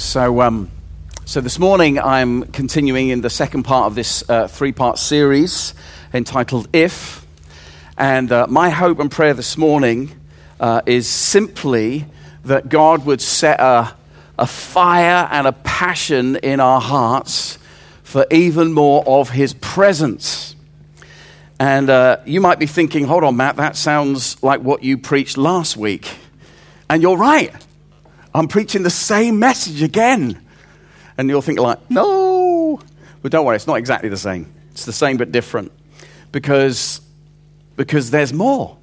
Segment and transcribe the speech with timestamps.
[0.00, 0.70] So, um,
[1.26, 5.74] so this morning I'm continuing in the second part of this uh, three part series
[6.14, 7.26] entitled If.
[7.98, 10.18] And uh, my hope and prayer this morning
[10.58, 12.06] uh, is simply
[12.46, 13.94] that God would set a,
[14.38, 17.58] a fire and a passion in our hearts
[18.02, 20.56] for even more of His presence.
[21.58, 25.36] And uh, you might be thinking, hold on, Matt, that sounds like what you preached
[25.36, 26.10] last week.
[26.88, 27.52] And you're right.
[28.34, 30.40] I'm preaching the same message again.
[31.18, 32.80] And you'll think, like, no.
[33.22, 34.52] But don't worry, it's not exactly the same.
[34.70, 35.72] It's the same but different.
[36.32, 37.00] Because,
[37.76, 38.76] because there's more.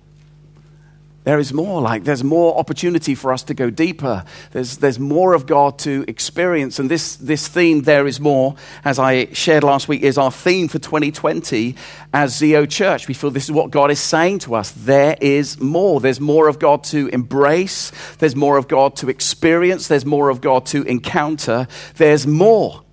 [1.28, 4.24] There is more, like there's more opportunity for us to go deeper.
[4.52, 6.80] There's, there's more of God to experience.
[6.80, 10.70] And this, this theme, There is More, as I shared last week, is our theme
[10.70, 11.76] for 2020
[12.14, 13.10] as Zeo Church.
[13.10, 14.72] We feel this is what God is saying to us.
[14.72, 16.00] There is more.
[16.00, 17.92] There's more of God to embrace.
[18.20, 19.90] There's more of God to experience.
[19.90, 21.68] There's more of God to encounter.
[21.96, 22.84] There's more.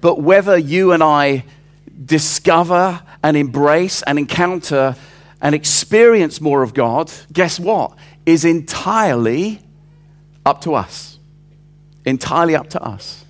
[0.00, 1.44] But whether you and I
[2.06, 4.96] discover and embrace and encounter
[5.40, 7.96] and experience more of God, guess what?
[8.26, 9.60] Is entirely
[10.44, 11.18] up to us.
[12.04, 13.24] Entirely up to us.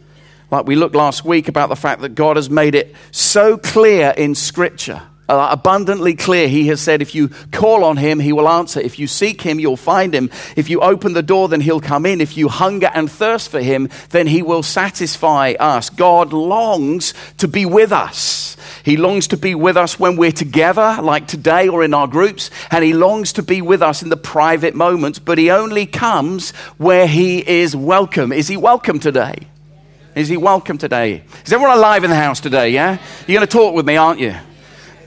[0.51, 4.13] Like we looked last week about the fact that God has made it so clear
[4.17, 6.49] in Scripture, uh, abundantly clear.
[6.49, 8.81] He has said, if you call on Him, He will answer.
[8.81, 10.29] If you seek Him, you'll find Him.
[10.57, 12.21] If you open the door, then He'll come in.
[12.21, 15.89] If you hunger and thirst for Him, then He will satisfy us.
[15.89, 18.57] God longs to be with us.
[18.85, 22.51] He longs to be with us when we're together, like today or in our groups,
[22.71, 26.51] and He longs to be with us in the private moments, but He only comes
[26.79, 28.33] where He is welcome.
[28.33, 29.37] Is He welcome today?
[30.15, 31.23] Is He welcome today?
[31.45, 32.71] Is everyone alive in the house today?
[32.71, 32.99] Yeah?
[33.27, 34.35] You're going to talk with me, aren't you?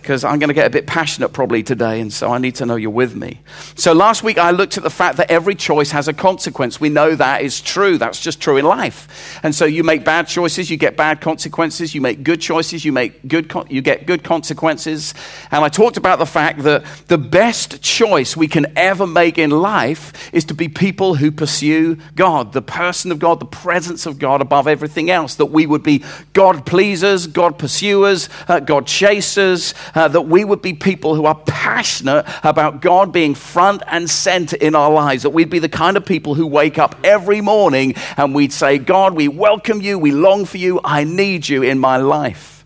[0.03, 2.65] Because I'm going to get a bit passionate probably today, and so I need to
[2.65, 3.39] know you're with me.
[3.75, 6.81] So last week I looked at the fact that every choice has a consequence.
[6.81, 7.97] We know that is true.
[7.97, 9.39] That's just true in life.
[9.43, 11.95] And so you make bad choices, you get bad consequences.
[11.95, 15.13] You make good choices, you make good you get good consequences.
[15.51, 19.51] And I talked about the fact that the best choice we can ever make in
[19.51, 24.19] life is to be people who pursue God, the person of God, the presence of
[24.19, 25.35] God above everything else.
[25.35, 26.03] That we would be
[26.33, 31.35] God pleasers, God pursuers, uh, God chasers uh, that we would be people who are
[31.45, 35.97] passionate about God being front and center in our lives, that we'd be the kind
[35.97, 40.11] of people who wake up every morning and we'd say, God, we welcome you, we
[40.11, 42.65] long for you, I need you in my life.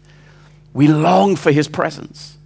[0.73, 2.36] We long for his presence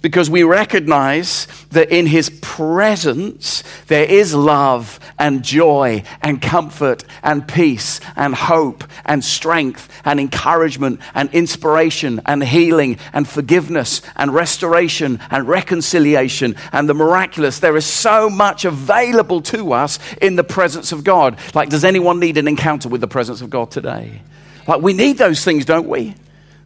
[0.00, 7.46] because we recognize that in his presence there is love and joy and comfort and
[7.48, 15.18] peace and hope and strength and encouragement and inspiration and healing and forgiveness and restoration
[15.30, 17.58] and reconciliation and the miraculous.
[17.58, 21.38] There is so much available to us in the presence of God.
[21.54, 24.22] Like, does anyone need an encounter with the presence of God today?
[24.66, 26.14] Like, we need those things, don't we?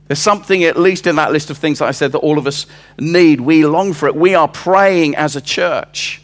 [0.09, 2.47] There's something, at least in that list of things that I said, that all of
[2.47, 2.67] us
[2.99, 3.41] need.
[3.41, 4.17] We long for it.
[4.17, 6.21] We are praying as a church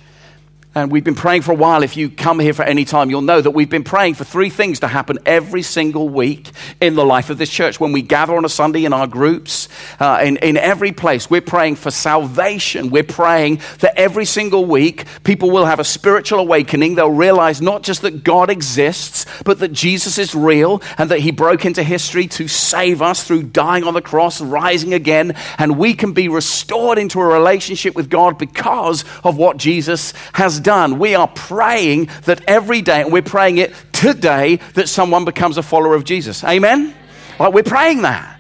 [0.78, 1.82] and we've been praying for a while.
[1.82, 4.50] If you come here for any time, you'll know that we've been praying for three
[4.50, 6.50] things to happen every single week
[6.80, 7.80] in the life of this church.
[7.80, 9.68] When we gather on a Sunday in our groups,
[9.98, 12.90] uh, in, in every place, we're praying for salvation.
[12.90, 16.94] We're praying that every single week people will have a spiritual awakening.
[16.94, 21.32] They'll realize not just that God exists, but that Jesus is real and that he
[21.32, 25.94] broke into history to save us through dying on the cross, rising again, and we
[25.94, 30.67] can be restored into a relationship with God because of what Jesus has done.
[30.68, 35.62] We are praying that every day, and we're praying it today, that someone becomes a
[35.62, 36.44] follower of Jesus.
[36.44, 36.94] Amen?
[37.38, 38.38] Like, we're praying that.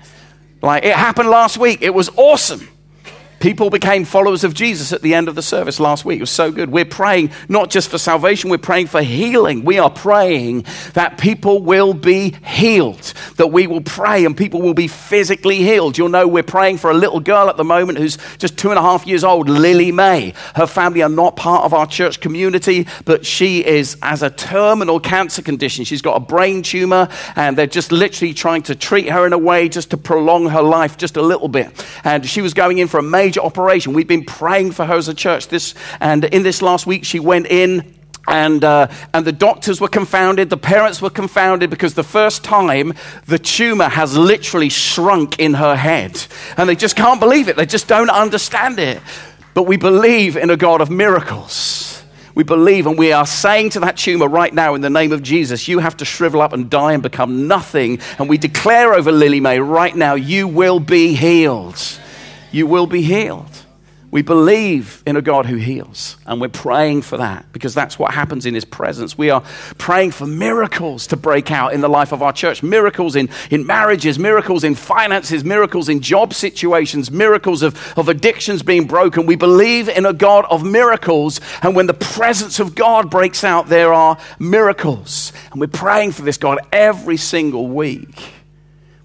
[0.60, 1.80] Like, it happened last week.
[1.80, 2.68] It was awesome.
[3.40, 6.18] People became followers of Jesus at the end of the service last week.
[6.18, 6.70] It was so good.
[6.70, 9.64] We're praying not just for salvation, we're praying for healing.
[9.64, 14.74] We are praying that people will be healed, that we will pray and people will
[14.74, 15.96] be physically healed.
[15.96, 18.78] You'll know we're praying for a little girl at the moment who's just two and
[18.78, 20.34] a half years old, Lily May.
[20.54, 24.98] Her family are not part of our church community, but she is as a terminal
[24.98, 25.84] cancer condition.
[25.84, 29.38] She's got a brain tumor, and they're just literally trying to treat her in a
[29.38, 31.68] way just to prolong her life just a little bit.
[32.04, 33.92] And she was going in for a major major operation.
[33.92, 35.48] We've been praying for her as a church.
[35.48, 37.94] This, and in this last week, she went in
[38.26, 42.94] and, uh, and the doctors were confounded, the parents were confounded because the first time
[43.26, 46.24] the tumor has literally shrunk in her head.
[46.56, 49.02] And they just can't believe it, they just don't understand it.
[49.52, 52.02] But we believe in a God of miracles.
[52.34, 55.22] We believe, and we are saying to that tumor right now, in the name of
[55.22, 57.98] Jesus, you have to shrivel up and die and become nothing.
[58.18, 61.82] And we declare over Lily May right now, you will be healed
[62.50, 63.64] you will be healed.
[64.10, 68.14] We believe in a God who heals, and we're praying for that because that's what
[68.14, 69.18] happens in His presence.
[69.18, 69.42] We are
[69.76, 73.66] praying for miracles to break out in the life of our church miracles in, in
[73.66, 79.26] marriages, miracles in finances, miracles in job situations, miracles of, of addictions being broken.
[79.26, 83.68] We believe in a God of miracles, and when the presence of God breaks out,
[83.68, 85.34] there are miracles.
[85.52, 88.37] And we're praying for this God every single week.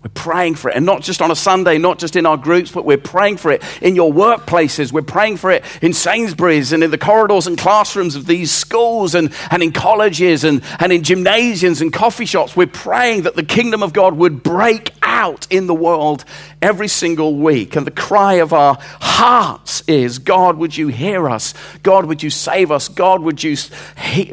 [0.04, 0.76] We're praying for it.
[0.76, 3.52] And not just on a Sunday, not just in our groups, but we're praying for
[3.52, 4.92] it in your workplaces.
[4.92, 9.16] We're praying for it in Sainsbury's and in the corridors and classrooms of these schools
[9.16, 12.54] and, and in colleges and, and in gymnasiums and coffee shops.
[12.54, 16.26] We're praying that the kingdom of God would break out in the world
[16.62, 17.78] every single week.
[17.78, 21.54] And the cry of our hearts is God, would you hear us?
[21.82, 22.90] God, would you save us?
[22.90, 23.56] God, would you,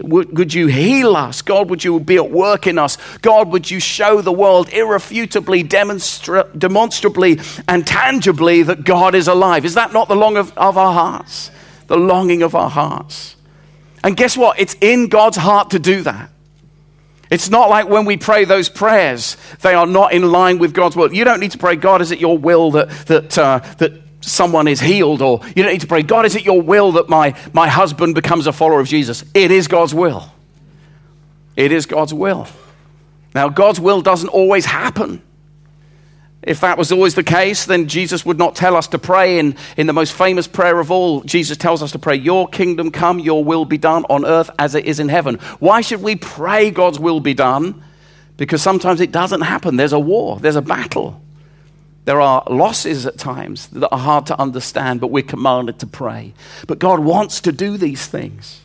[0.02, 1.43] would you heal us?
[1.43, 2.99] God, would you be at work in us?
[3.22, 9.65] God, would you show the world irrefutably, demonstra- demonstrably, and tangibly that God is alive?
[9.65, 11.51] Is that not the longing of, of our hearts?
[11.87, 13.37] The longing of our hearts.
[14.03, 14.59] And guess what?
[14.59, 16.31] It's in God's heart to do that.
[17.31, 20.97] It's not like when we pray those prayers, they are not in line with God's
[20.97, 21.12] will.
[21.12, 24.67] You don't need to pray, God, is it your will that, that, uh, that someone
[24.67, 25.23] is healed?
[25.23, 28.17] Or you don't need to pray, God, is it your will that my, my husband
[28.17, 29.25] becomes a follower of Jesus?
[29.33, 30.33] It is God's will.
[31.55, 32.49] It is God's will.
[33.33, 35.23] Now, God's will doesn't always happen.
[36.43, 39.57] If that was always the case, then Jesus would not tell us to pray in,
[39.77, 41.21] in the most famous prayer of all.
[41.23, 44.75] Jesus tells us to pray, Your kingdom come, your will be done on earth as
[44.75, 45.35] it is in heaven.
[45.59, 47.83] Why should we pray God's will be done?
[48.39, 49.77] Because sometimes it doesn't happen.
[49.77, 51.21] There's a war, there's a battle.
[52.07, 56.33] There are losses at times that are hard to understand, but we're commanded to pray.
[56.67, 58.63] But God wants to do these things.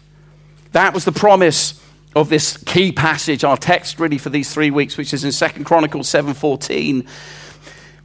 [0.71, 1.81] That was the promise
[2.15, 5.65] of this key passage, our text really for these three weeks, which is in Second
[5.65, 7.05] Chronicles 7:14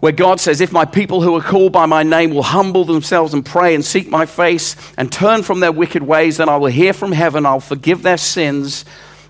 [0.00, 3.32] where God says, If my people who are called by my name will humble themselves
[3.32, 6.68] and pray and seek my face and turn from their wicked ways, then I will
[6.68, 8.84] hear from heaven, I'll forgive their sins,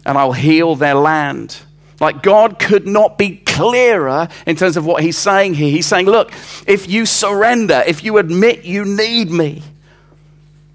[0.06, 1.58] and I'll heal their land.
[2.00, 5.70] Like God could not be clearer in terms of what he's saying here.
[5.70, 6.32] He's saying, Look,
[6.66, 9.62] if you surrender, if you admit you need me,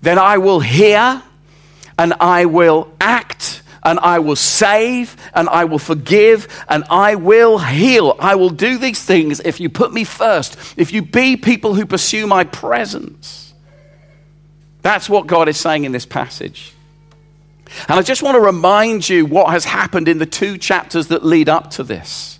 [0.01, 1.24] then I will hear
[1.97, 3.35] and I will act
[3.86, 8.18] and I will save, and I will forgive, and I will heal.
[8.20, 11.86] I will do these things if you put me first, if you be people who
[11.86, 13.54] pursue my presence.
[14.82, 16.74] That's what God is saying in this passage.
[17.88, 21.26] And I just want to remind you what has happened in the two chapters that
[21.26, 22.35] lead up to this,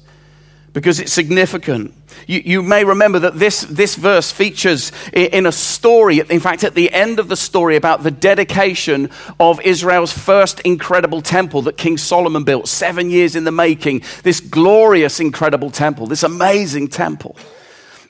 [0.76, 1.94] because it's significant.
[2.28, 6.76] You, you, may remember that this, this verse features in a story, in fact, at
[6.76, 11.98] the end of the story, about the dedication of Israel's first incredible temple that King
[11.98, 14.04] Solomon built, seven years in the making.
[14.24, 17.38] This glorious, incredible temple, this amazing temple.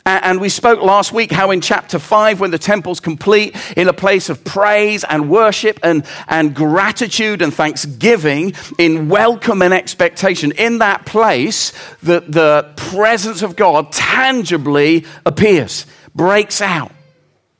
[0.07, 3.93] And we spoke last week how in chapter 5, when the temple's complete, in a
[3.93, 10.77] place of praise and worship and, and gratitude and thanksgiving, in welcome and expectation, in
[10.77, 11.73] that place,
[12.03, 16.91] the, the presence of God tangibly appears, breaks out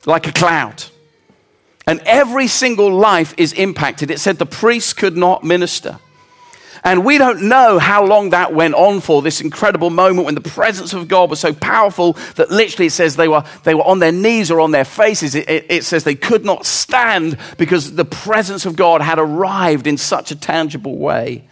[0.04, 0.84] like a cloud.
[1.84, 4.08] And every single life is impacted.
[4.12, 5.98] It said the priests could not minister.
[6.86, 10.40] And we don't know how long that went on for, this incredible moment when the
[10.40, 13.98] presence of God was so powerful that literally it says they were, they were on
[13.98, 15.34] their knees or on their faces.
[15.34, 19.88] It, it, it says they could not stand because the presence of God had arrived
[19.88, 21.48] in such a tangible way.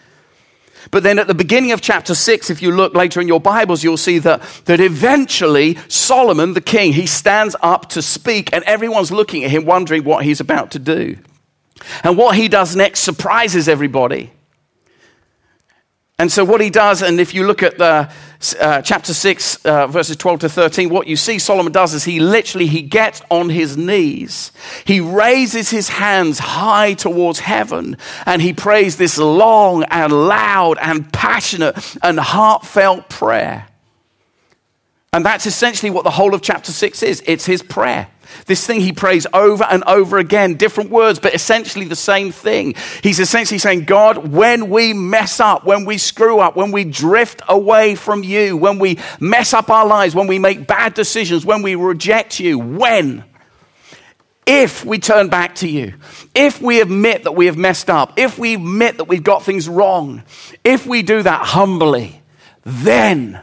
[0.93, 3.83] But then at the beginning of chapter 6, if you look later in your Bibles,
[3.83, 9.11] you'll see that, that eventually Solomon, the king, he stands up to speak, and everyone's
[9.11, 11.17] looking at him, wondering what he's about to do.
[12.05, 14.31] And what he does next surprises everybody.
[16.17, 18.09] And so, what he does, and if you look at the
[18.61, 22.21] uh, chapter 6, uh, verses 12 to 13, what you see Solomon does is he
[22.21, 24.53] literally he gets on his knees.
[24.85, 31.13] He raises his hands high towards heaven and he prays this long and loud and
[31.13, 33.67] passionate and heartfelt prayer.
[35.13, 38.09] And that's essentially what the whole of chapter 6 is it's his prayer.
[38.47, 42.75] This thing he prays over and over again, different words, but essentially the same thing.
[43.03, 47.43] He's essentially saying, God, when we mess up, when we screw up, when we drift
[47.49, 51.63] away from you, when we mess up our lives, when we make bad decisions, when
[51.63, 53.25] we reject you, when?
[54.47, 55.95] If we turn back to you,
[56.35, 59.69] if we admit that we have messed up, if we admit that we've got things
[59.69, 60.23] wrong,
[60.63, 62.21] if we do that humbly,
[62.63, 63.41] then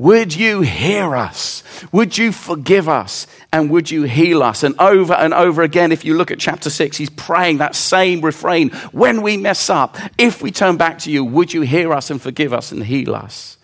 [0.00, 1.62] would you hear us?
[1.92, 3.26] Would you forgive us?
[3.52, 4.62] And would you heal us?
[4.62, 8.22] And over and over again, if you look at chapter 6, he's praying that same
[8.22, 8.70] refrain.
[8.92, 12.18] When we mess up, if we turn back to you, would you hear us and
[12.20, 13.58] forgive us and heal us?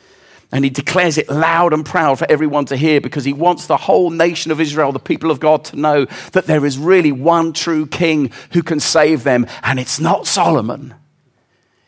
[0.53, 3.79] And he declares it loud and proud for everyone to hear because he wants the
[3.79, 7.55] whole nation of Israel, the people of God, to know that there is really one
[7.55, 9.47] true king who can save them.
[9.63, 10.95] And it's not Solomon,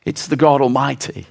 [0.07, 1.27] it's the God Almighty.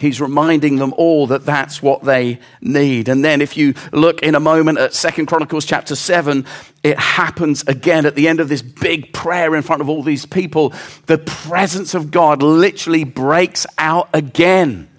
[0.00, 3.08] He's reminding them all that that's what they need.
[3.08, 6.46] And then if you look in a moment at Second Chronicles chapter 7,
[6.82, 10.26] it happens again at the end of this big prayer in front of all these
[10.26, 10.72] people.
[11.06, 14.89] The presence of God literally breaks out again.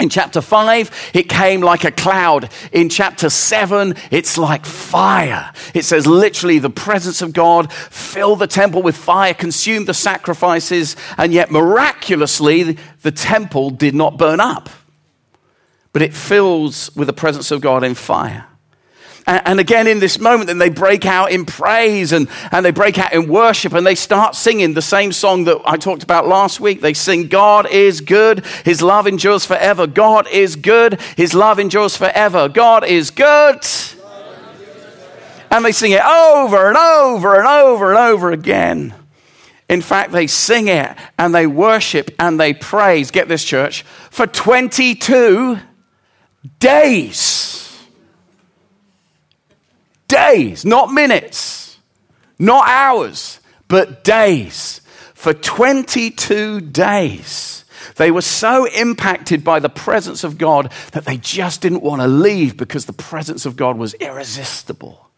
[0.00, 2.50] In chapter 5, it came like a cloud.
[2.72, 5.52] In chapter 7, it's like fire.
[5.72, 10.96] It says literally the presence of God filled the temple with fire, consumed the sacrifices,
[11.16, 14.68] and yet miraculously, the temple did not burn up.
[15.92, 18.46] But it fills with the presence of God in fire.
[19.26, 22.98] And again, in this moment, then they break out in praise and, and they break
[22.98, 26.60] out in worship and they start singing the same song that I talked about last
[26.60, 26.82] week.
[26.82, 29.86] They sing, God is good, His love endures forever.
[29.86, 32.50] God is good, His love endures forever.
[32.50, 33.64] God is good.
[35.50, 38.92] And they sing it over and over and over and over again.
[39.70, 44.26] In fact, they sing it and they worship and they praise, get this, church, for
[44.26, 45.58] 22
[46.58, 47.63] days
[50.14, 51.78] days, not minutes,
[52.38, 54.80] not hours, but days.
[55.14, 57.64] For 22 days.
[57.96, 62.08] They were so impacted by the presence of God that they just didn't want to
[62.08, 65.08] leave because the presence of God was irresistible.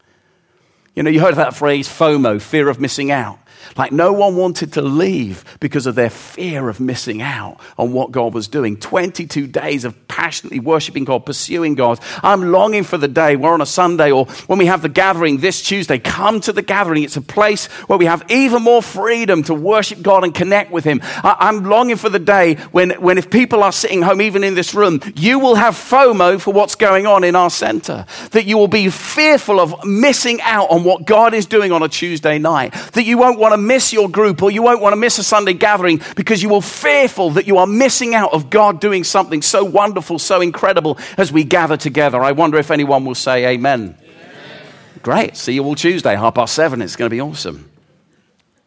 [0.95, 3.39] You know, you heard that phrase FOMO, fear of missing out.
[3.77, 8.13] Like no one wanted to leave because of their fear of missing out on what
[8.13, 8.77] God was doing.
[8.77, 12.01] 22 days of passionately worshiping God, pursuing God.
[12.23, 15.39] I'm longing for the day we're on a Sunday or when we have the gathering
[15.39, 15.99] this Tuesday.
[15.99, 17.03] Come to the gathering.
[17.03, 20.85] It's a place where we have even more freedom to worship God and connect with
[20.85, 21.01] Him.
[21.03, 24.55] I, am longing for the day when, when if people are sitting home, even in
[24.55, 28.07] this room, you will have FOMO for what's going on in our center.
[28.31, 31.89] That you will be fearful of missing out on what God is doing on a
[31.89, 32.73] Tuesday night.
[32.93, 35.23] That you won't want to miss your group or you won't want to miss a
[35.23, 39.41] Sunday gathering because you will fearful that you are missing out of God doing something
[39.41, 42.21] so wonderful, so incredible as we gather together.
[42.21, 43.97] I wonder if anyone will say amen.
[44.03, 45.03] amen.
[45.03, 45.37] Great.
[45.37, 46.83] See you all Tuesday, half past seven.
[46.83, 47.71] It's going to be awesome.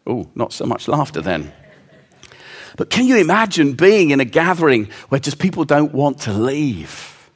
[0.07, 1.51] Oh, not so much laughter then.
[2.77, 7.29] But can you imagine being in a gathering where just people don't want to leave?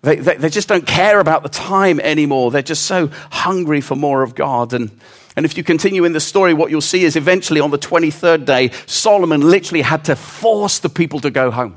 [0.00, 2.50] They, they, they, just don't care about the time anymore.
[2.50, 4.72] They're just so hungry for more of God.
[4.72, 4.98] And
[5.36, 8.44] and if you continue in the story, what you'll see is eventually on the 23rd
[8.44, 11.76] day, Solomon literally had to force the people to go home.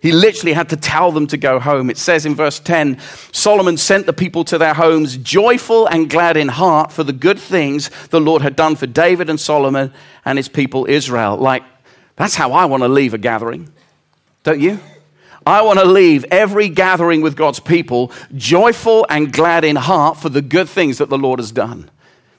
[0.00, 1.88] He literally had to tell them to go home.
[1.88, 2.98] It says in verse 10
[3.32, 7.38] Solomon sent the people to their homes, joyful and glad in heart for the good
[7.38, 9.94] things the Lord had done for David and Solomon
[10.26, 11.38] and his people Israel.
[11.38, 11.62] Like,
[12.16, 13.72] that's how I want to leave a gathering,
[14.42, 14.78] don't you?
[15.46, 20.28] I want to leave every gathering with God's people joyful and glad in heart for
[20.28, 21.90] the good things that the Lord has done.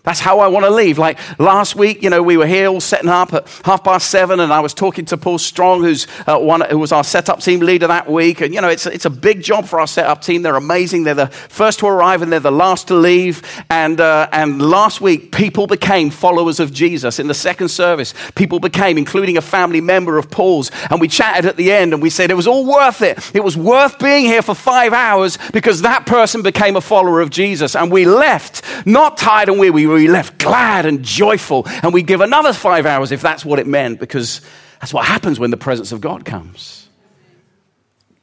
[0.05, 0.97] That's how I want to leave.
[0.97, 4.39] Like last week, you know, we were here all setting up at half past seven,
[4.39, 7.59] and I was talking to Paul Strong, who's uh, one who was our setup team
[7.59, 8.41] leader that week.
[8.41, 10.41] And you know, it's it's a big job for our setup team.
[10.43, 11.03] They're amazing.
[11.03, 13.41] They're the first to arrive and they're the last to leave.
[13.69, 18.13] And uh, and last week, people became followers of Jesus in the second service.
[18.35, 22.01] People became, including a family member of Paul's, and we chatted at the end, and
[22.01, 23.19] we said it was all worth it.
[23.33, 27.31] It was worth being here for five hours because that person became a follower of
[27.31, 32.04] Jesus, and we left not tired and weary we left glad and joyful, and we
[32.04, 34.42] give another five hours if that's what it meant, because
[34.80, 36.86] that's what happens when the presence of God comes.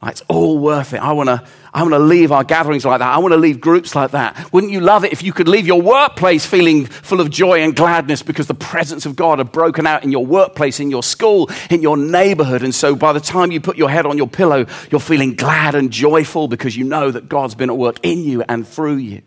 [0.05, 1.01] It's all worth it.
[1.01, 3.09] I want to I want to leave our gatherings like that.
[3.09, 4.53] I want to leave groups like that.
[4.53, 7.75] Wouldn't you love it if you could leave your workplace feeling full of joy and
[7.75, 11.49] gladness because the presence of God had broken out in your workplace, in your school,
[11.71, 12.63] in your neighborhood?
[12.63, 15.77] And so by the time you put your head on your pillow, you're feeling glad
[15.77, 19.23] and joyful because you know that God's been at work in you and through you.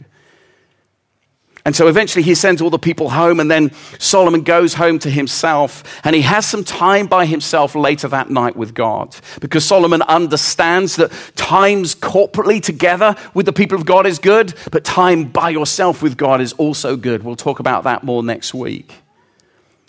[1.65, 5.09] And so eventually he sends all the people home, and then Solomon goes home to
[5.09, 9.15] himself, and he has some time by himself later that night with God.
[9.41, 14.83] Because Solomon understands that times corporately together with the people of God is good, but
[14.83, 17.23] time by yourself with God is also good.
[17.23, 18.93] We'll talk about that more next week.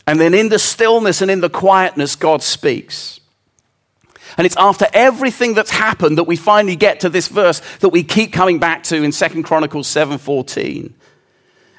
[0.07, 3.21] And then in the stillness and in the quietness, God speaks.
[4.39, 8.03] And it's after everything that's happened that we finally get to this verse that we
[8.03, 10.95] keep coming back to in 2 Chronicles 7:14.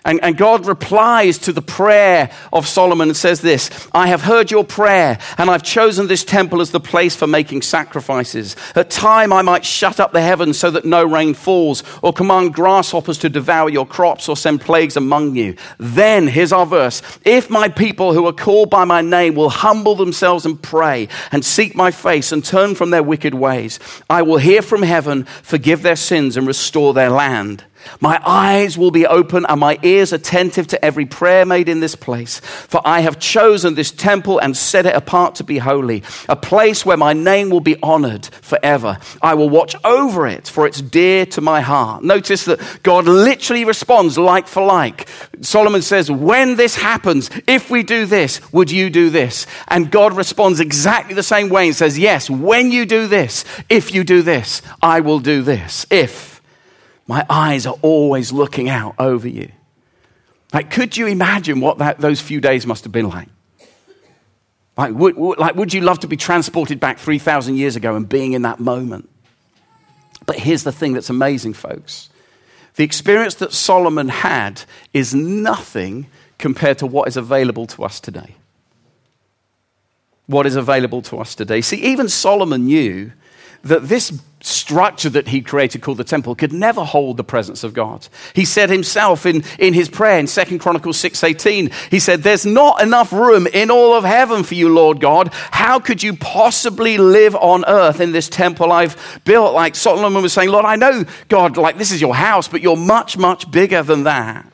[0.07, 4.49] And, and, God replies to the prayer of Solomon and says this I have heard
[4.49, 8.55] your prayer, and I've chosen this temple as the place for making sacrifices.
[8.73, 12.53] At time I might shut up the heavens so that no rain falls, or command
[12.53, 15.57] grasshoppers to devour your crops, or send plagues among you.
[15.77, 19.95] Then, here's our verse If my people who are called by my name will humble
[19.95, 23.77] themselves and pray, and seek my face, and turn from their wicked ways,
[24.09, 27.65] I will hear from heaven, forgive their sins, and restore their land.
[27.99, 31.95] My eyes will be open and my ears attentive to every prayer made in this
[31.95, 32.39] place.
[32.39, 36.85] For I have chosen this temple and set it apart to be holy, a place
[36.85, 38.97] where my name will be honored forever.
[39.21, 42.03] I will watch over it, for it's dear to my heart.
[42.03, 45.07] Notice that God literally responds like for like.
[45.41, 49.47] Solomon says, When this happens, if we do this, would you do this?
[49.67, 53.93] And God responds exactly the same way and says, Yes, when you do this, if
[53.93, 55.85] you do this, I will do this.
[55.89, 56.36] If.
[57.07, 59.51] My eyes are always looking out over you.
[60.53, 63.29] Like, could you imagine what that, those few days must have been like?
[64.77, 68.33] Like would, like, would you love to be transported back 3,000 years ago and being
[68.33, 69.09] in that moment?
[70.25, 72.09] But here's the thing that's amazing, folks.
[72.75, 74.61] The experience that Solomon had
[74.93, 78.35] is nothing compared to what is available to us today.
[80.27, 81.61] What is available to us today.
[81.61, 83.13] See, even Solomon knew
[83.63, 84.11] that this
[84.41, 88.07] structure that he created called the temple could never hold the presence of God.
[88.33, 92.81] He said himself in, in his prayer in Second Chronicles 6:18, he said, There's not
[92.81, 95.33] enough room in all of heaven for you, Lord God.
[95.51, 99.53] How could you possibly live on earth in this temple I've built?
[99.53, 102.77] Like Solomon was saying, Lord, I know, God, like this is your house, but you're
[102.77, 104.45] much, much bigger than that.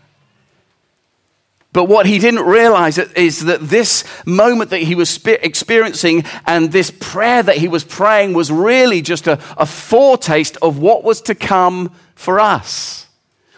[1.73, 6.91] But what he didn't realize is that this moment that he was experiencing and this
[6.91, 11.35] prayer that he was praying was really just a, a, foretaste of what was to
[11.35, 13.07] come for us,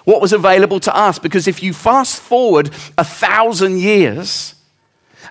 [0.05, 1.19] what was available to us.
[1.19, 4.54] Because if you fast forward a thousand years,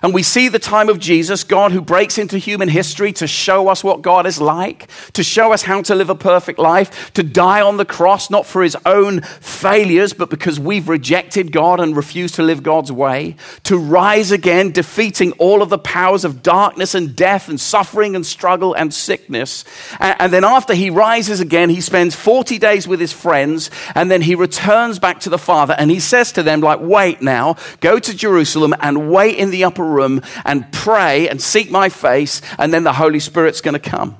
[0.01, 3.67] and we see the time of Jesus, God who breaks into human history to show
[3.67, 7.23] us what God is like, to show us how to live a perfect life, to
[7.23, 11.95] die on the cross, not for his own failures, but because we've rejected God and
[11.95, 16.95] refused to live God's way, to rise again, defeating all of the powers of darkness
[16.95, 19.63] and death and suffering and struggle and sickness.
[19.99, 24.21] And, then after he rises again, he spends 40 days with his friends, and then
[24.21, 27.99] he returns back to the Father, and he says to them, like, wait now, go
[27.99, 32.73] to Jerusalem and wait in the upper room and pray and seek my face, and
[32.73, 34.17] then the Holy Spirit's going to come.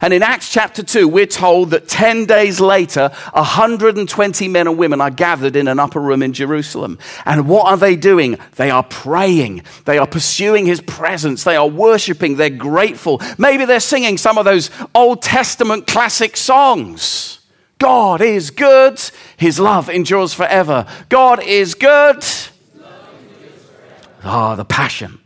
[0.00, 5.00] And in Acts chapter 2, we're told that 10 days later, 120 men and women
[5.00, 6.98] are gathered in an upper room in Jerusalem.
[7.24, 8.38] And what are they doing?
[8.56, 9.62] They are praying.
[9.86, 11.42] They are pursuing his presence.
[11.42, 12.36] They are worshiping.
[12.36, 13.20] They're grateful.
[13.38, 17.40] Maybe they're singing some of those Old Testament classic songs.
[17.78, 19.00] God is good.
[19.36, 20.86] His love endures forever.
[21.08, 22.24] God is good.
[24.22, 25.20] Ah, the passion.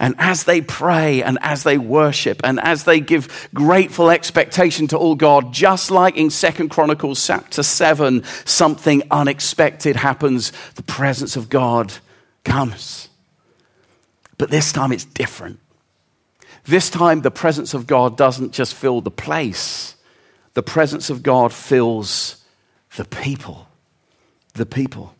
[0.00, 4.98] And as they pray and as they worship and as they give grateful expectation to
[4.98, 10.52] all God, just like in Second Chronicles chapter 7, something unexpected happens.
[10.76, 11.92] The presence of God
[12.44, 13.10] comes.
[14.38, 15.60] But this time it's different.
[16.64, 19.96] This time the presence of God doesn't just fill the place,
[20.54, 22.42] the presence of God fills
[22.96, 23.68] the people.
[24.54, 25.14] The people.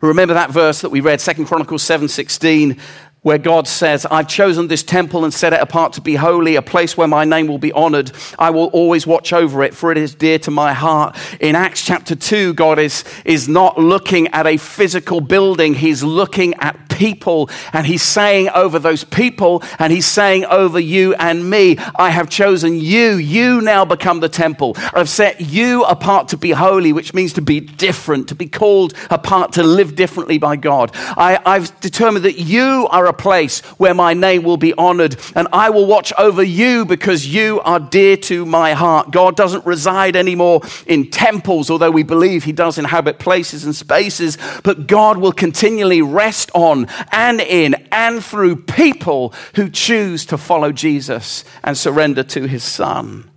[0.00, 2.78] Remember that verse that we read, 2 Chronicles 7:16,
[3.24, 6.62] where God says, I've chosen this temple and set it apart to be holy, a
[6.62, 8.12] place where my name will be honored.
[8.38, 11.16] I will always watch over it, for it is dear to my heart.
[11.40, 16.52] In Acts chapter 2, God is, is not looking at a physical building, He's looking
[16.56, 21.76] at people, and He's saying over those people, and He's saying over you and me,
[21.96, 23.16] I have chosen you.
[23.16, 24.76] You now become the temple.
[24.94, 28.94] I've set you apart to be holy, which means to be different, to be called
[29.10, 30.90] apart, to live differently by God.
[30.94, 35.48] I, I've determined that you are a place where my name will be honored, and
[35.52, 39.10] I will watch over you because you are dear to my heart.
[39.10, 44.38] God doesn't reside anymore in temples, although we believe he does inhabit places and spaces,
[44.62, 50.72] but God will continually rest on and in and through people who choose to follow
[50.72, 53.30] Jesus and surrender to his son.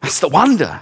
[0.00, 0.80] That's the wonder.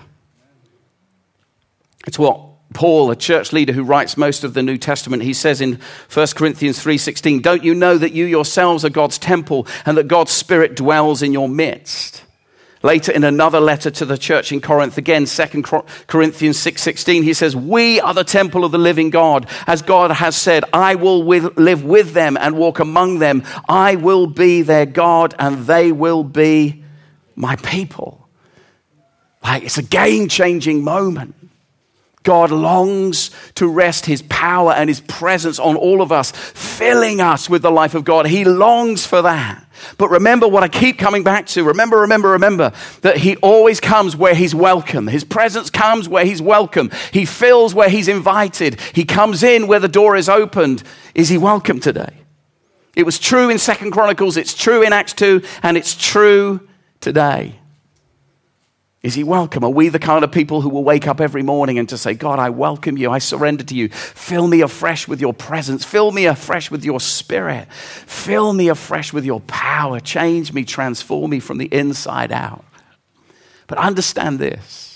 [2.06, 2.40] It's what
[2.74, 6.36] Paul, a church leader who writes most of the New Testament, he says in 1
[6.36, 10.76] Corinthians 3:16, "Don't you know that you yourselves are God's temple and that God's spirit
[10.76, 12.22] dwells in your midst?"
[12.86, 15.62] Later in another letter to the church in Corinth again 2
[16.06, 19.48] Corinthians 6:16 he says we are the temple of the living God.
[19.66, 23.42] As God has said I will with, live with them and walk among them.
[23.68, 26.84] I will be their God and they will be
[27.34, 28.28] my people.
[29.42, 31.34] Like it's a game changing moment
[32.26, 37.48] God longs to rest his power and his presence on all of us, filling us
[37.48, 38.26] with the life of God.
[38.26, 39.64] He longs for that.
[39.96, 41.62] But remember what I keep coming back to.
[41.62, 45.06] Remember, remember, remember that he always comes where he's welcome.
[45.06, 46.90] His presence comes where he's welcome.
[47.12, 48.80] He fills where he's invited.
[48.92, 50.82] He comes in where the door is opened.
[51.14, 52.12] Is he welcome today?
[52.96, 56.66] It was true in Second Chronicles, it's true in Acts 2, and it's true
[57.00, 57.60] today.
[59.06, 59.62] Is he welcome?
[59.62, 62.12] Are we the kind of people who will wake up every morning and to say,
[62.12, 63.08] God, I welcome you.
[63.08, 63.88] I surrender to you.
[63.88, 65.84] Fill me afresh with your presence.
[65.84, 67.72] Fill me afresh with your spirit.
[67.72, 70.00] Fill me afresh with your power.
[70.00, 72.64] Change me, transform me from the inside out.
[73.68, 74.95] But understand this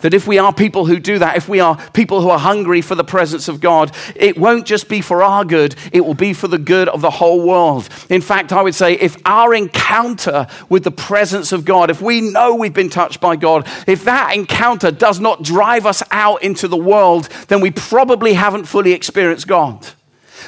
[0.00, 2.80] that if we are people who do that, if we are people who are hungry
[2.80, 6.32] for the presence of God, it won't just be for our good, it will be
[6.32, 7.88] for the good of the whole world.
[8.08, 12.20] In fact, I would say if our encounter with the presence of God, if we
[12.20, 16.68] know we've been touched by God, if that encounter does not drive us out into
[16.68, 19.86] the world, then we probably haven't fully experienced God.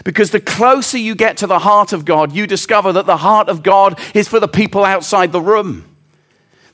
[0.04, 3.48] Because the closer you get to the heart of God, you discover that the heart
[3.48, 5.95] of God is for the people outside the room.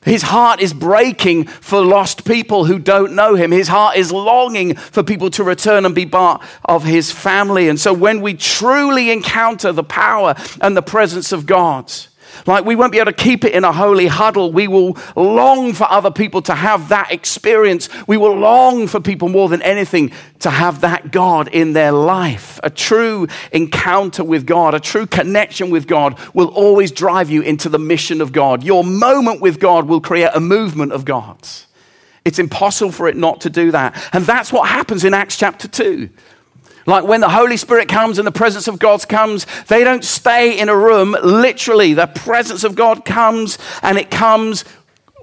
[0.04, 3.52] His heart is breaking for lost people who don't know him.
[3.52, 7.68] His heart is longing for people to return and be part of his family.
[7.68, 11.92] And so when we truly encounter the power and the presence of God,
[12.46, 14.52] like we won't be able to keep it in a holy huddle.
[14.52, 17.88] We will long for other people to have that experience.
[18.06, 22.58] We will long for people more than anything to have that God in their life.
[22.62, 27.68] A true encounter with God, a true connection with God will always drive you into
[27.68, 28.62] the mission of God.
[28.62, 31.66] Your moment with God will create a movement of God's.
[32.24, 34.00] It's impossible for it not to do that.
[34.12, 36.08] And that's what happens in Acts chapter 2.
[36.86, 40.58] Like when the Holy Spirit comes and the presence of God comes, they don't stay
[40.58, 41.16] in a room.
[41.22, 44.64] Literally, the presence of God comes and it comes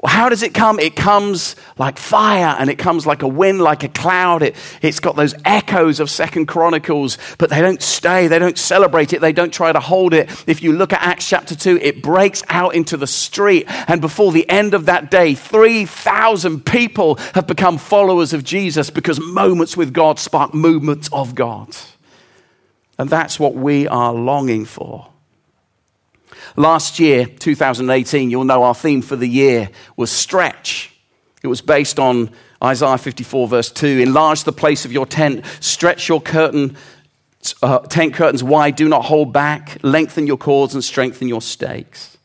[0.05, 0.79] how does it come?
[0.79, 4.41] It comes like fire and it comes like a wind, like a cloud.
[4.43, 8.27] It, it's got those echoes of Second Chronicles, but they don't stay.
[8.27, 9.19] They don't celebrate it.
[9.19, 10.29] They don't try to hold it.
[10.47, 13.65] If you look at Acts chapter 2, it breaks out into the street.
[13.89, 19.19] And before the end of that day, 3,000 people have become followers of Jesus because
[19.19, 21.75] moments with God spark movements of God.
[22.97, 25.07] And that's what we are longing for.
[26.55, 30.95] Last year, 2018, you'll know our theme for the year was stretch.
[31.43, 32.31] It was based on
[32.63, 33.99] Isaiah 54, verse 2.
[33.99, 36.75] Enlarge the place of your tent, stretch your curtain,
[37.61, 42.17] uh, tent curtains wide, do not hold back, lengthen your cords and strengthen your stakes.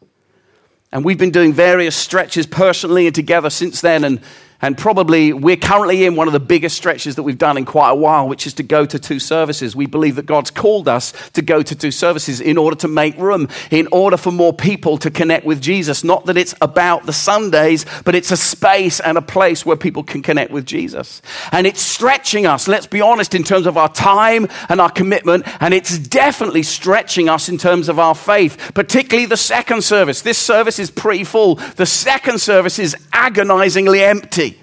[0.90, 4.04] And we've been doing various stretches personally and together since then.
[4.04, 4.20] And
[4.64, 7.90] and probably we're currently in one of the biggest stretches that we've done in quite
[7.90, 9.76] a while, which is to go to two services.
[9.76, 13.14] We believe that God's called us to go to two services in order to make
[13.18, 16.02] room, in order for more people to connect with Jesus.
[16.02, 20.02] Not that it's about the Sundays, but it's a space and a place where people
[20.02, 21.20] can connect with Jesus.
[21.52, 25.44] And it's stretching us, let's be honest, in terms of our time and our commitment.
[25.60, 30.22] And it's definitely stretching us in terms of our faith, particularly the second service.
[30.22, 31.56] This service is pretty full.
[31.56, 34.53] The second service is agonizingly empty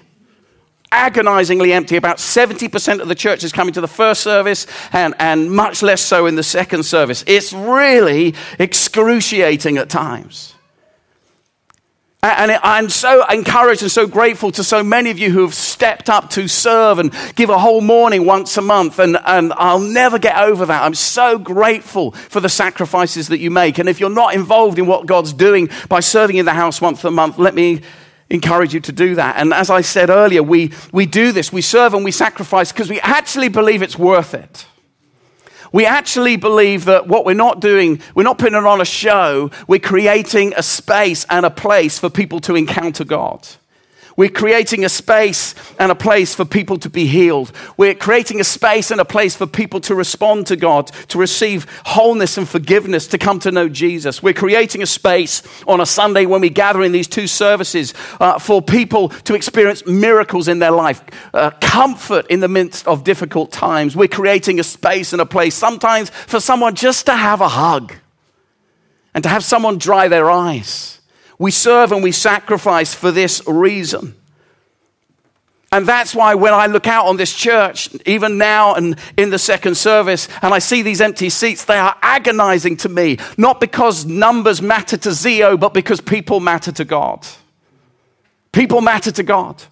[0.92, 1.96] agonizingly empty.
[1.96, 6.00] About 70% of the church is coming to the first service and, and much less
[6.00, 7.24] so in the second service.
[7.26, 10.54] It's really excruciating at times.
[12.24, 16.08] And I'm so encouraged and so grateful to so many of you who have stepped
[16.08, 19.00] up to serve and give a whole morning once a month.
[19.00, 20.84] And, and I'll never get over that.
[20.84, 23.78] I'm so grateful for the sacrifices that you make.
[23.78, 27.02] And if you're not involved in what God's doing by serving in the house once
[27.02, 27.80] a month, let me
[28.32, 29.36] encourage you to do that.
[29.36, 32.88] And as I said earlier, we, we do this, we serve and we sacrifice because
[32.88, 34.66] we actually believe it's worth it.
[35.70, 39.50] We actually believe that what we're not doing, we're not putting it on a show,
[39.68, 43.46] we're creating a space and a place for people to encounter God.
[44.16, 47.52] We're creating a space and a place for people to be healed.
[47.76, 51.66] We're creating a space and a place for people to respond to God, to receive
[51.84, 54.22] wholeness and forgiveness, to come to know Jesus.
[54.22, 58.38] We're creating a space on a Sunday when we gather in these two services uh,
[58.38, 61.02] for people to experience miracles in their life,
[61.34, 63.96] uh, comfort in the midst of difficult times.
[63.96, 67.94] We're creating a space and a place sometimes for someone just to have a hug
[69.14, 71.01] and to have someone dry their eyes
[71.38, 74.14] we serve and we sacrifice for this reason.
[75.72, 79.38] And that's why when I look out on this church, even now and in the
[79.38, 83.16] second service, and I see these empty seats, they are agonizing to me.
[83.38, 87.26] Not because numbers matter to Zeo, but because people matter to God.
[88.52, 89.62] People matter to God.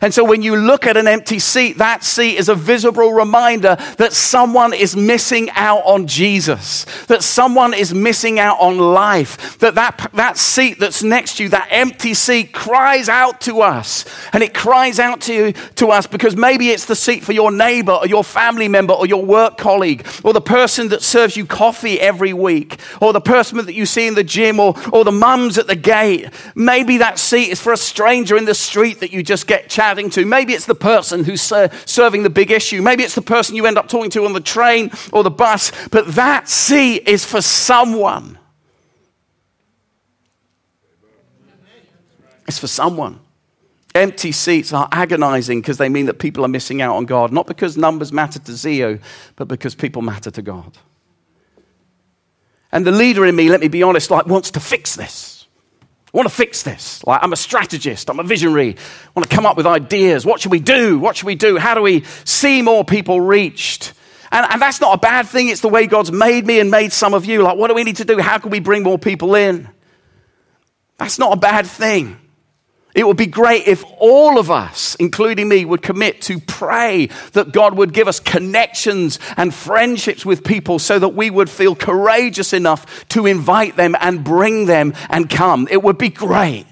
[0.00, 3.76] And so when you look at an empty seat, that seat is a visible reminder
[3.98, 9.74] that someone is missing out on Jesus, that someone is missing out on life, that
[9.74, 14.04] that, that seat that's next to you, that empty seat cries out to us.
[14.32, 17.50] And it cries out to you, to us because maybe it's the seat for your
[17.50, 21.46] neighbor or your family member or your work colleague or the person that serves you
[21.46, 25.12] coffee every week or the person that you see in the gym or, or the
[25.12, 26.28] mums at the gate.
[26.54, 30.10] Maybe that seat is for a stranger in the street that you just get chatting
[30.10, 30.26] to.
[30.26, 32.82] Maybe it's the person who's uh, serving the big issue.
[32.82, 35.72] Maybe it's the person you end up talking to on the train or the bus.
[35.88, 38.38] But that seat is for someone.
[42.46, 43.20] It's for someone.
[43.94, 47.46] Empty seats are agonizing because they mean that people are missing out on God, not
[47.46, 49.00] because numbers matter to Zeo,
[49.36, 50.76] but because people matter to God.
[52.70, 55.39] And the leader in me, let me be honest, like wants to fix this.
[56.12, 57.04] I want to fix this.
[57.06, 58.70] Like, I'm a strategist, I'm a visionary.
[58.70, 60.26] I want to come up with ideas.
[60.26, 60.98] What should we do?
[60.98, 61.56] What should we do?
[61.56, 63.92] How do we see more people reached?
[64.32, 65.48] And, and that's not a bad thing.
[65.48, 67.42] It's the way God's made me and made some of you.
[67.42, 68.18] Like, what do we need to do?
[68.18, 69.68] How can we bring more people in?
[70.98, 72.19] That's not a bad thing.
[72.94, 77.52] It would be great if all of us, including me, would commit to pray that
[77.52, 82.52] God would give us connections and friendships with people so that we would feel courageous
[82.52, 85.68] enough to invite them and bring them and come.
[85.70, 86.66] It would be great.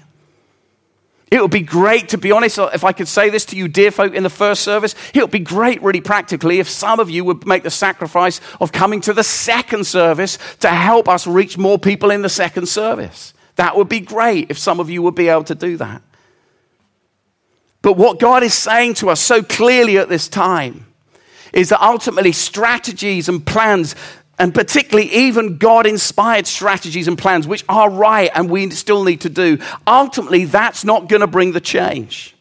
[1.31, 3.91] It would be great, to be honest, if I could say this to you, dear
[3.91, 4.95] folk, in the first service.
[5.13, 8.71] It would be great, really practically, if some of you would make the sacrifice of
[8.71, 13.33] coming to the second service to help us reach more people in the second service.
[13.57, 16.01] That would be great if some of you would be able to do that.
[17.81, 20.85] But what God is saying to us so clearly at this time
[21.53, 23.95] is that ultimately strategies and plans,
[24.37, 29.21] and particularly even God inspired strategies and plans, which are right and we still need
[29.21, 32.35] to do, ultimately that's not going to bring the change.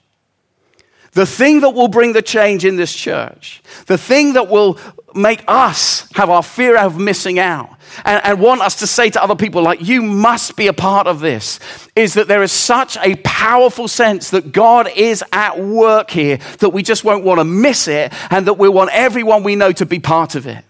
[1.13, 4.79] The thing that will bring the change in this church, the thing that will
[5.15, 7.71] make us have our fear of missing out,
[8.05, 11.07] and, and want us to say to other people, like, you must be a part
[11.07, 11.59] of this,
[11.97, 16.71] is that there is such a powerful sense that God is at work here that
[16.71, 19.87] we just won't want to miss it and that we want everyone we know to
[19.87, 20.65] be part of it.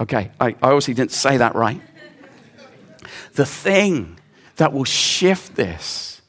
[0.00, 1.80] Okay, I, I obviously didn't say that right.
[3.34, 4.18] The thing
[4.56, 6.19] that will shift this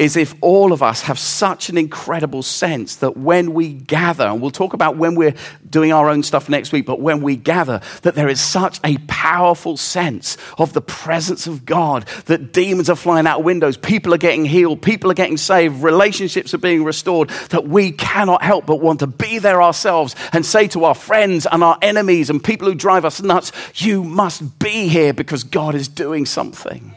[0.00, 4.40] is if all of us have such an incredible sense that when we gather, and
[4.40, 5.34] we'll talk about when we're
[5.68, 8.96] doing our own stuff next week, but when we gather, that there is such a
[9.08, 14.18] powerful sense of the presence of God, that demons are flying out windows, people are
[14.18, 18.76] getting healed, people are getting saved, relationships are being restored, that we cannot help but
[18.76, 22.66] want to be there ourselves and say to our friends and our enemies and people
[22.66, 26.96] who drive us nuts, you must be here because God is doing something.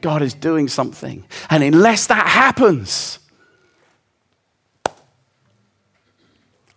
[0.00, 1.24] God is doing something.
[1.48, 3.18] And unless that happens,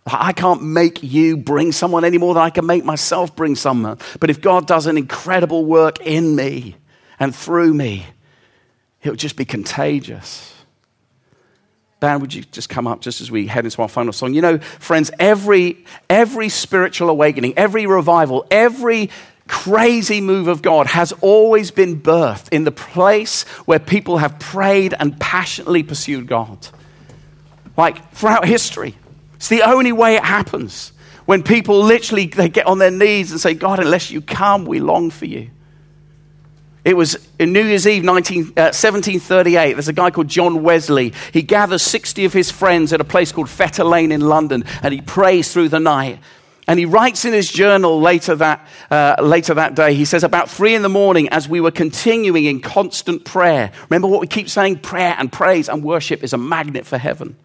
[0.06, 3.98] I can't make you bring someone any more than I can make myself bring someone.
[4.20, 6.76] But if God does an incredible work in me
[7.18, 8.06] and through me,
[9.02, 10.52] it'll just be contagious.
[12.00, 14.34] Dan, would you just come up just as we head into our final song?
[14.34, 19.08] You know, friends, every, every spiritual awakening, every revival, every
[19.48, 24.94] crazy move of God has always been birthed in the place where people have prayed
[24.98, 26.66] and passionately pursued God.
[27.76, 28.94] Like throughout history.
[29.36, 30.92] It's the only way it happens.
[31.26, 34.80] When people literally they get on their knees and say, God, unless you come, we
[34.80, 35.50] long for you.
[36.84, 39.72] It was in New Year's Eve 19, uh, 1738.
[39.72, 41.14] There's a guy called John Wesley.
[41.32, 44.92] He gathers 60 of his friends at a place called Fetter Lane in London and
[44.92, 46.18] he prays through the night.
[46.66, 50.48] And he writes in his journal later that, uh, later that day, he says, About
[50.48, 54.48] three in the morning, as we were continuing in constant prayer, remember what we keep
[54.48, 54.78] saying?
[54.78, 57.36] Prayer and praise and worship is a magnet for heaven.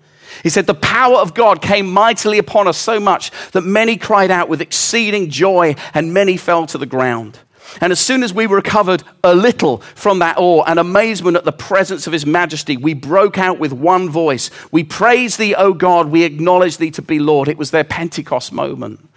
[0.44, 4.32] He said, The power of God came mightily upon us so much that many cried
[4.32, 7.40] out with exceeding joy and many fell to the ground.
[7.82, 11.52] And as soon as we recovered a little from that awe and amazement at the
[11.52, 14.50] presence of his majesty, we broke out with one voice.
[14.72, 16.08] We praise thee, O God.
[16.08, 17.48] We acknowledge thee to be Lord.
[17.48, 19.09] It was their Pentecost moment.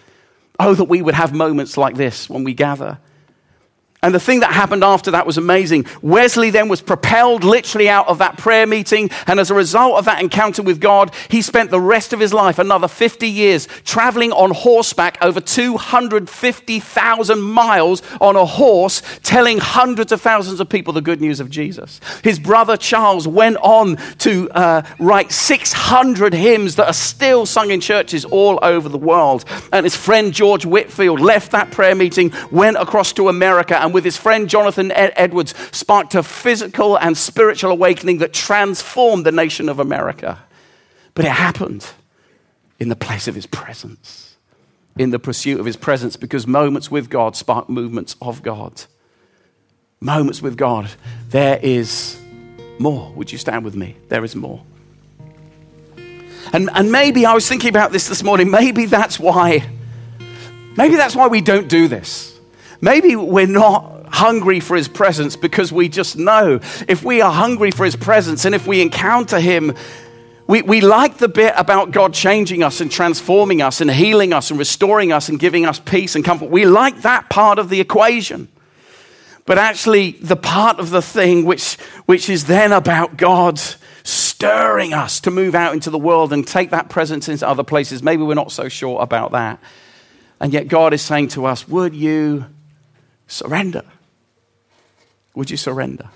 [0.58, 2.98] Oh, that we would have moments like this when we gather.
[4.04, 5.86] And the thing that happened after that was amazing.
[6.02, 9.10] Wesley then was propelled literally out of that prayer meeting.
[9.28, 12.34] And as a result of that encounter with God, he spent the rest of his
[12.34, 20.10] life, another 50 years, traveling on horseback over 250,000 miles on a horse, telling hundreds
[20.10, 22.00] of thousands of people the good news of Jesus.
[22.24, 27.80] His brother Charles went on to uh, write 600 hymns that are still sung in
[27.80, 29.44] churches all over the world.
[29.72, 33.94] And his friend George Whitefield left that prayer meeting, went across to America, and and
[33.94, 39.33] with his friend Jonathan Ed- Edwards, sparked a physical and spiritual awakening that transformed the
[39.33, 40.38] nation of America.
[41.12, 41.87] But it happened
[42.81, 44.37] in the place of his presence,
[44.96, 48.85] in the pursuit of his presence, because moments with God spark movements of God.
[50.00, 50.90] Moments with God.
[51.28, 52.18] There is
[52.78, 53.12] more.
[53.12, 53.96] Would you stand with me?
[54.09, 54.62] There is more.
[56.55, 58.50] And, and maybe I was thinking about this this morning.
[58.50, 59.68] Maybe that's why.
[60.78, 62.31] Maybe that's why we don't do this.
[62.82, 67.70] Maybe we're not hungry for his presence because we just know if we are hungry
[67.70, 69.74] for his presence and if we encounter him,
[70.48, 74.50] we, we like the bit about God changing us and transforming us and healing us
[74.50, 76.50] and restoring us and giving us peace and comfort.
[76.50, 78.48] We like that part of the equation.
[79.46, 83.60] But actually, the part of the thing which, which is then about God
[84.02, 88.02] stirring us to move out into the world and take that presence into other places,
[88.02, 89.60] maybe we're not so sure about that.
[90.40, 92.46] And yet, God is saying to us, Would you
[93.32, 93.82] surrender?
[95.34, 96.08] Would you surrender?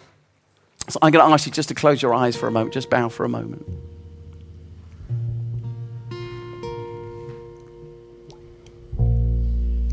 [0.88, 2.90] So I'm going to ask you just to close your eyes for a moment, just
[2.90, 3.66] bow for a moment.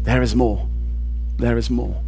[0.03, 0.67] There is more.
[1.37, 1.99] There is more.